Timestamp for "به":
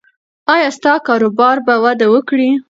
1.65-1.75